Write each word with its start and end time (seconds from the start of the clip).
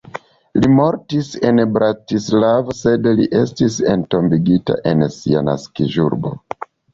Li 0.59 0.69
mortis 0.77 1.27
en 1.49 1.61
Bratislavo, 1.75 2.73
sed 2.77 3.05
li 3.19 3.27
estis 3.41 3.77
entombigita 3.97 4.79
en 4.93 5.05
sia 5.19 5.45
naskiĝurbo. 5.51 6.35